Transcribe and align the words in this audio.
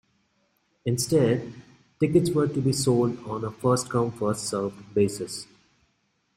Instead, 0.83 1.53
tickets 1.99 2.31
were 2.31 2.47
to 2.47 2.59
be 2.59 2.73
sold 2.73 3.19
on 3.27 3.43
a 3.43 3.51
first-come-first-served 3.51 4.95
basis. 4.95 5.45